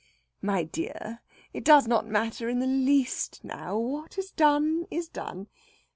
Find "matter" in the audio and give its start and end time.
2.07-2.49